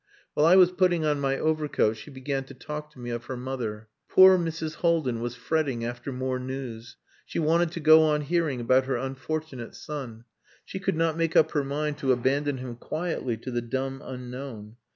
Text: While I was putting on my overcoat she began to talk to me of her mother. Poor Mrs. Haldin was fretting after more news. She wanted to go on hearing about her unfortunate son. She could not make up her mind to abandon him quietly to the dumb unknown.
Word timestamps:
While 0.33 0.47
I 0.47 0.55
was 0.55 0.71
putting 0.71 1.05
on 1.05 1.19
my 1.19 1.37
overcoat 1.37 1.93
she 1.95 2.09
began 2.09 2.43
to 2.45 2.55
talk 2.55 2.89
to 2.93 2.99
me 2.99 3.11
of 3.11 3.25
her 3.25 3.37
mother. 3.37 3.87
Poor 4.09 4.35
Mrs. 4.35 4.77
Haldin 4.77 5.19
was 5.21 5.35
fretting 5.35 5.85
after 5.85 6.11
more 6.11 6.39
news. 6.39 6.97
She 7.23 7.37
wanted 7.37 7.71
to 7.73 7.79
go 7.79 8.01
on 8.01 8.21
hearing 8.21 8.59
about 8.59 8.85
her 8.85 8.97
unfortunate 8.97 9.75
son. 9.75 10.25
She 10.65 10.79
could 10.79 10.95
not 10.95 11.17
make 11.17 11.35
up 11.35 11.51
her 11.51 11.63
mind 11.63 11.99
to 11.99 12.11
abandon 12.13 12.57
him 12.57 12.77
quietly 12.77 13.37
to 13.37 13.51
the 13.51 13.61
dumb 13.61 14.01
unknown. 14.03 14.77